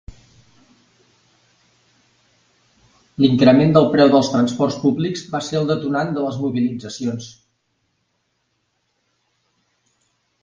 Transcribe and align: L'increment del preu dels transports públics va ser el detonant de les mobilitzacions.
L'increment 3.23 3.75
del 3.75 3.85
preu 3.95 4.09
dels 4.15 4.31
transports 4.35 4.77
públics 4.85 5.23
va 5.35 5.41
ser 5.49 5.59
el 5.61 5.69
detonant 5.73 6.11
de 6.17 6.23
les 6.27 6.39
mobilitzacions. 6.45 7.31